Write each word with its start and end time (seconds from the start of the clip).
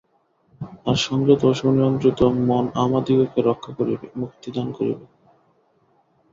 আর 0.85 0.97
সংযত 1.01 1.41
ও 1.45 1.59
সুনিয়ন্ত্রিত 1.59 2.19
মন 2.47 2.65
আমাদিগকে 2.83 3.39
রক্ষা 3.49 3.71
করিবে, 3.77 4.05
মুক্তিদান 4.19 4.67
করিবে। 4.77 5.05